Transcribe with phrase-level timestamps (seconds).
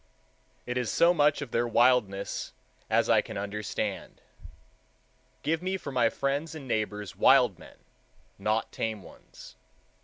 [0.65, 2.53] It is so much of their wildness
[2.89, 4.19] as I can understand.
[5.43, 7.77] Give me for my friends and neighbors wild men,
[8.39, 9.57] not tame ones.